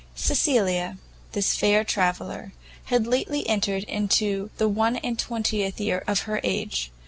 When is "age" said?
6.43-6.89